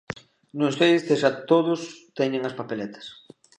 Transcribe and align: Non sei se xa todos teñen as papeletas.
Non 0.59 0.71
sei 0.77 0.93
se 1.05 1.15
xa 1.21 1.31
todos 1.51 1.81
teñen 2.17 2.43
as 2.49 2.57
papeletas. 2.59 3.05